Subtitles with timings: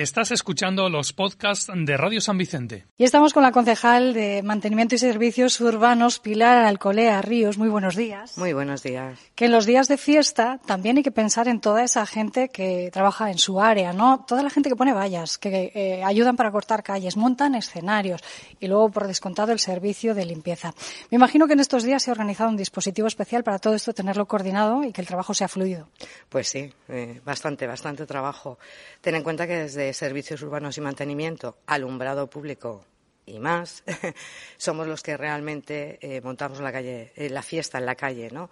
[0.00, 2.86] Estás escuchando los podcasts de Radio San Vicente.
[2.96, 7.58] Y estamos con la concejal de Mantenimiento y Servicios Urbanos, Pilar Alcolea Ríos.
[7.58, 8.38] Muy buenos días.
[8.38, 9.18] Muy buenos días.
[9.34, 12.88] Que en los días de fiesta también hay que pensar en toda esa gente que
[12.90, 14.24] trabaja en su área, ¿no?
[14.26, 18.22] Toda la gente que pone vallas, que eh, ayudan para cortar calles, montan escenarios
[18.58, 20.72] y luego, por descontado, el servicio de limpieza.
[21.10, 23.92] Me imagino que en estos días se ha organizado un dispositivo especial para todo esto,
[23.92, 25.90] tenerlo coordinado y que el trabajo sea fluido.
[26.30, 28.58] Pues sí, eh, bastante, bastante trabajo.
[29.02, 32.84] Ten en cuenta que desde servicios urbanos y mantenimiento, alumbrado público
[33.26, 33.84] y más,
[34.56, 38.50] somos los que realmente eh, montamos la calle, eh, la fiesta en la calle, ¿no?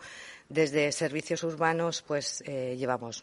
[0.48, 3.22] Desde servicios urbanos, pues eh, llevamos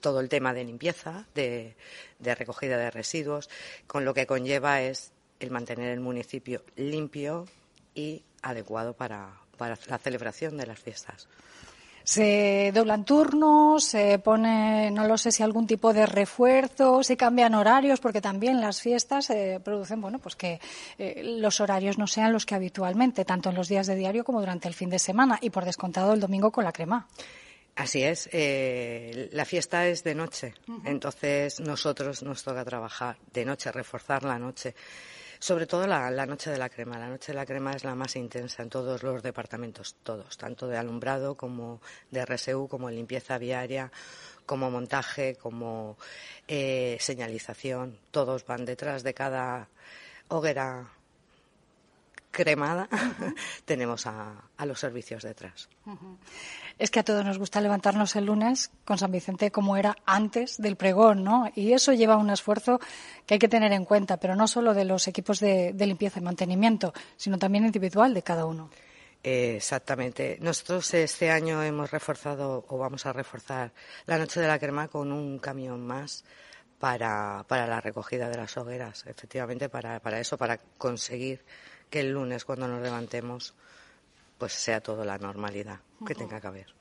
[0.00, 1.76] todo el tema de limpieza, de,
[2.18, 3.50] recogida de residuos,
[3.86, 7.46] con lo que conlleva es el mantener el municipio limpio
[7.94, 11.28] y adecuado para la celebración de las fiestas
[12.08, 17.54] se doblan turnos, se pone, no lo sé si algún tipo de refuerzo, se cambian
[17.54, 20.58] horarios, porque también las fiestas eh, producen, bueno, pues que
[20.96, 24.40] eh, los horarios no sean los que habitualmente, tanto en los días de diario como
[24.40, 27.06] durante el fin de semana y por descontado el domingo con la crema.
[27.76, 30.54] Así es, eh, la fiesta es de noche,
[30.86, 34.74] entonces nosotros nos toca trabajar de noche, reforzar la noche.
[35.38, 36.98] Sobre todo la, noche de la crema.
[36.98, 40.66] La noche de la crema es la más intensa en todos los departamentos, todos, tanto
[40.66, 43.92] de alumbrado como de RSU, como limpieza viaria,
[44.46, 45.96] como montaje, como
[46.48, 47.98] eh, señalización.
[48.10, 49.68] Todos van detrás de cada
[50.28, 50.90] hoguera
[52.38, 52.88] cremada,
[53.64, 55.68] tenemos a, los servicios detrás.
[56.78, 60.56] Es que a todos nos gusta levantarnos el lunes con San Vicente como era antes
[60.58, 61.50] del pregón, ¿no?
[61.56, 62.78] Y eso lleva un esfuerzo
[63.26, 66.22] que hay que tener en cuenta, pero no solo de los equipos de, limpieza y
[66.22, 68.70] mantenimiento, sino también individual de cada uno.
[69.24, 70.38] exactamente.
[70.40, 73.72] Nosotros este año hemos reforzado o vamos a reforzar
[74.06, 76.24] la Noche de la Crema con un camión más
[76.78, 81.44] para, para la recogida de las hogueras, efectivamente, para, para eso, para conseguir
[81.90, 83.54] que el lunes cuando nos levantemos
[84.38, 86.78] pues sea todo la normalidad que tenga que haber.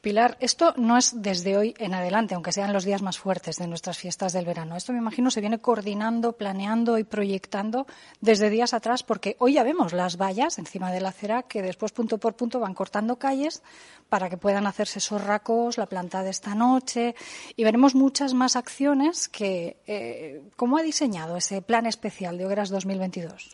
[0.00, 3.66] Pilar, esto no es desde hoy en adelante, aunque sean los días más fuertes de
[3.66, 4.76] nuestras fiestas del verano.
[4.76, 7.86] Esto me imagino se viene coordinando, planeando y proyectando
[8.20, 11.92] desde días atrás, porque hoy ya vemos las vallas encima de la acera que después
[11.92, 13.62] punto por punto van cortando calles
[14.08, 17.14] para que puedan hacerse esos racos, la planta de esta noche
[17.56, 22.68] y veremos muchas más acciones que, eh, ¿cómo ha diseñado ese plan especial de Hogueras
[22.68, 23.50] 2022?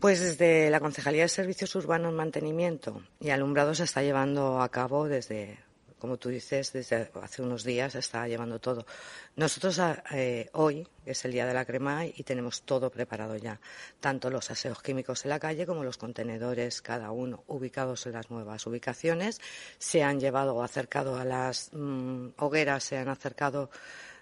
[0.00, 5.08] Pues desde la Concejalía de Servicios Urbanos, Mantenimiento y Alumbrado se está llevando a cabo
[5.08, 5.58] desde,
[5.98, 8.84] como tú dices, desde hace unos días se está llevando todo.
[9.36, 9.80] Nosotros
[10.12, 13.58] eh, hoy es el día de la crema y tenemos todo preparado ya,
[14.00, 18.30] tanto los aseos químicos en la calle como los contenedores, cada uno ubicados en las
[18.30, 19.40] nuevas ubicaciones.
[19.78, 23.70] Se han llevado o acercado a las mm, hogueras, se han acercado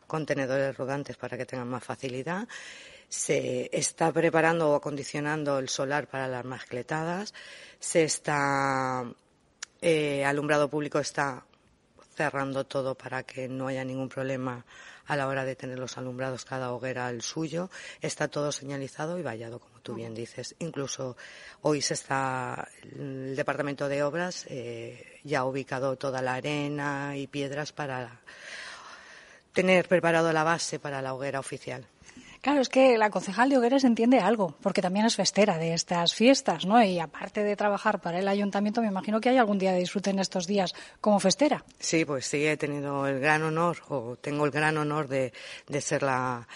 [0.06, 2.46] contenedores rodantes para que tengan más facilidad
[3.12, 7.34] se está preparando o acondicionando el solar para las mascletadas,
[7.78, 9.04] se está
[9.82, 11.44] eh, alumbrado público está
[12.16, 14.64] cerrando todo para que no haya ningún problema
[15.04, 17.68] a la hora de tener los alumbrados cada hoguera el suyo,
[18.00, 20.54] está todo señalizado y vallado, como tú bien dices.
[20.60, 21.18] Incluso
[21.60, 27.26] hoy se está el departamento de obras eh, ya ha ubicado toda la arena y
[27.26, 28.22] piedras para
[29.52, 31.86] tener preparado la base para la hoguera oficial.
[32.42, 36.12] Claro, es que la concejal de Hogueres entiende algo, porque también es festera de estas
[36.12, 36.82] fiestas, ¿no?
[36.82, 40.10] Y aparte de trabajar para el ayuntamiento, me imagino que hay algún día de disfrute
[40.10, 41.64] en estos días como festera.
[41.78, 45.32] Sí, pues sí, he tenido el gran honor, o tengo el gran honor de,
[45.80, 46.48] ser la,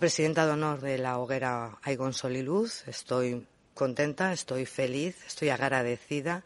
[0.00, 2.88] presidenta de honor de la hoguera Aigon Sol y Luz.
[2.88, 6.44] Estoy contenta, estoy feliz, estoy agradecida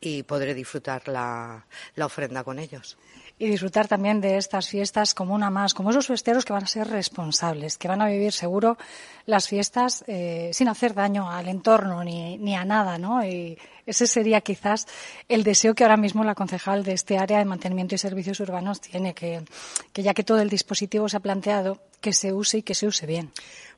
[0.00, 1.66] y podré disfrutar la
[1.98, 2.96] ofrenda con ellos
[3.42, 6.68] y disfrutar también de estas fiestas como una más, como esos festeros que van a
[6.68, 8.78] ser responsables, que van a vivir seguro
[9.26, 13.26] las fiestas eh, sin hacer daño al entorno ni, ni a nada, ¿no?
[13.26, 14.86] Y ese sería quizás
[15.28, 18.80] el deseo que ahora mismo la concejal de este área de mantenimiento y servicios urbanos
[18.80, 19.42] tiene, que,
[19.92, 22.86] que ya que todo el dispositivo se ha planteado, que se use y que se
[22.86, 23.32] use bien.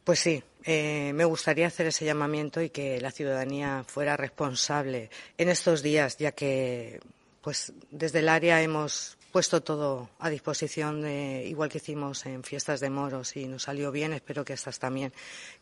[0.04, 5.08] Pues sí, eh, me gustaría hacer ese llamamiento y que la ciudadanía fuera responsable
[5.38, 7.00] en estos días, ya que
[7.40, 12.78] pues desde el área hemos puesto todo a disposición, de, igual que hicimos en fiestas
[12.78, 14.12] de moros y nos salió bien.
[14.12, 15.12] Espero que estas también,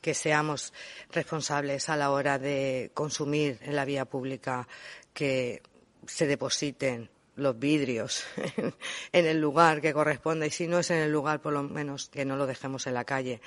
[0.03, 0.75] que seamos
[1.11, 4.69] responsables a la hora de consumir en la vía pública,
[5.15, 5.63] que
[6.07, 8.25] se depositen los vidrios
[9.13, 12.11] en el lugar que corresponde y si no es en el lugar, por lo menos
[12.11, 13.41] que no lo dejemos en la calle.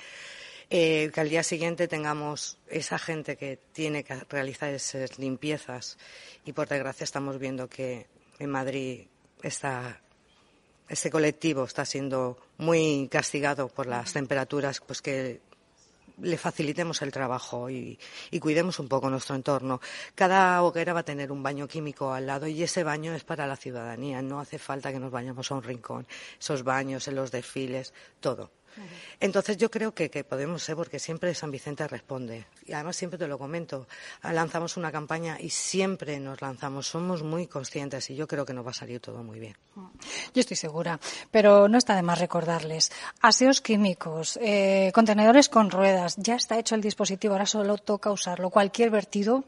[0.70, 5.98] Eh, que al día siguiente tengamos esa gente que tiene que realizar esas limpiezas
[6.44, 8.08] y por desgracia estamos viendo que
[8.40, 9.06] en Madrid
[9.40, 10.00] está
[10.88, 15.40] este colectivo está siendo muy castigado por las temperaturas, pues que
[16.22, 17.98] le facilitemos el trabajo y,
[18.40, 19.80] cuidemos un poco nuestro entorno.
[20.14, 23.46] Cada hoguera va a tener un baño químico al lado y ese baño es para
[23.46, 24.22] la ciudadanía.
[24.22, 26.06] No hace falta que nos vayamos a un rincón.
[26.38, 28.50] Esos baños, en los desfiles, todo.
[29.20, 32.46] Entonces yo creo que, podemos ser, porque siempre San Vicente responde.
[32.66, 33.86] Y además siempre te lo comento,
[34.22, 36.86] lanzamos una campaña y siempre nos lanzamos.
[36.86, 39.56] Somos muy conscientes y yo creo que nos va a salir todo muy bien.
[39.74, 40.98] Yo estoy segura,
[41.30, 42.92] pero no está de más recordarles.
[43.20, 48.50] Aseos químicos, eh, contenedores con ruedas, ya está hecho el dispositivo, ahora solo toca usarlo.
[48.50, 49.44] Cualquier vertido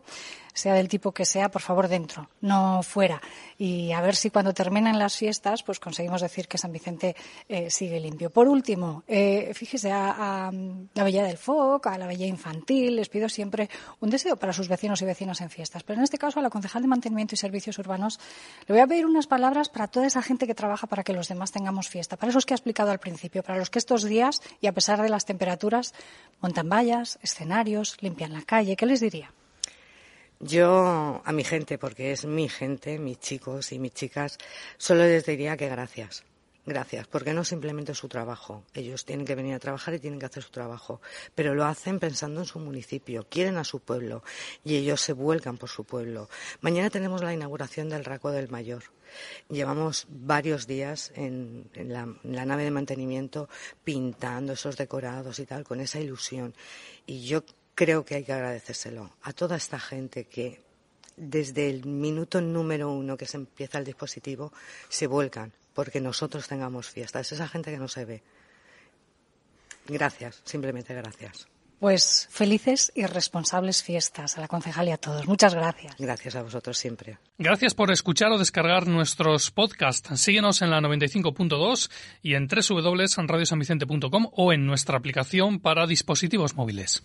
[0.59, 3.21] sea del tipo que sea, por favor dentro, no fuera.
[3.57, 7.17] Y a ver si cuando terminen las fiestas, pues conseguimos decir que San Vicente
[7.49, 8.31] eh, sigue limpio.
[8.31, 10.51] Por último, eh, fíjese a,
[10.95, 13.69] la Bella del Foc, a la Bella Infantil, les pido siempre
[14.01, 15.83] un deseo para sus vecinos y vecinas en fiestas.
[15.83, 18.19] Pero en este caso, a la concejal de Mantenimiento y Servicios Urbanos,
[18.67, 21.29] le voy a pedir unas palabras para toda esa gente que trabaja para que los
[21.29, 22.17] demás tengamos fiesta.
[22.17, 25.01] Para esos que ha explicado al principio, para los que estos días, y a pesar
[25.03, 25.95] de las temperaturas,
[26.41, 28.77] montan vallas, escenarios, limpian la calle.
[28.77, 29.33] ¿Qué les diría?
[30.41, 34.39] Yo a mi gente, porque es mi gente, mis chicos y mis chicas,
[34.77, 36.25] solo les diría que gracias.
[36.69, 38.63] Gracias, porque no simplemente su trabajo.
[38.75, 41.01] Ellos tienen que venir a trabajar y tienen que hacer su trabajo,
[41.35, 44.23] pero lo hacen pensando en su municipio, quieren a su pueblo
[44.65, 46.29] y ellos se vuelcan por su pueblo.
[46.61, 48.83] Mañana tenemos la inauguración del Raco del Mayor.
[49.49, 53.49] Llevamos varios días en, en la nave de mantenimiento
[53.83, 56.55] pintando esos decorados y tal, con esa ilusión.
[57.07, 57.45] Y yo
[57.79, 60.61] creo que hay que agradecérselo a toda esta gente que
[61.17, 64.53] desde el minuto número uno que se empieza el dispositivo
[64.89, 67.31] se vuelcan porque nosotros tengamos fiestas.
[67.31, 68.23] Esa gente que no se ve.
[69.87, 71.47] Gracias, simplemente gracias.
[71.79, 75.29] Pues felices y responsables fiestas a la concejal y a todos.
[75.29, 75.95] Muchas gracias.
[76.01, 77.19] Gracias a vosotros siempre.
[77.39, 80.21] Gracias por escuchar o descargar nuestros podcasts.
[80.21, 81.93] Síguenos en la 95.2
[82.23, 87.05] y en www.radiosanvicente.com o en nuestra aplicación para dispositivos móviles.